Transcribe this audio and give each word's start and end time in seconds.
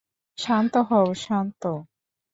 শান্ত 0.37 0.73
হও, 0.89 1.07
শান্ত। 1.23 1.63